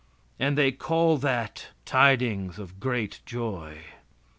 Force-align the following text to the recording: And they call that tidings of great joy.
And 0.39 0.57
they 0.57 0.71
call 0.71 1.17
that 1.17 1.67
tidings 1.85 2.57
of 2.57 2.79
great 2.79 3.19
joy. 3.23 3.81